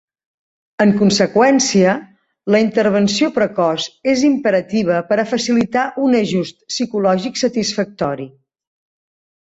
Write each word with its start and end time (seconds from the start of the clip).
En 0.85 0.93
conseqüència, 1.01 1.93
la 2.55 2.61
intervenció 2.63 3.31
precoç 3.37 3.87
és 4.15 4.25
imperativa 4.33 4.99
per 5.13 5.21
a 5.21 5.29
facilitar 5.37 5.87
un 6.09 6.19
ajust 6.25 6.61
psicològic 6.75 7.43
satisfactori. 7.47 8.31